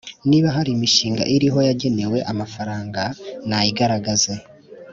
Niba 0.29 0.47
hari 0.55 0.69
imishinga 0.75 1.23
iriho 1.35 1.59
yagenewe 1.67 2.17
amafaranga 2.31 3.01
nayigaragaze, 3.49 4.33